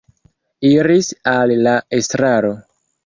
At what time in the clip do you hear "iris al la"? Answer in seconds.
0.69-1.75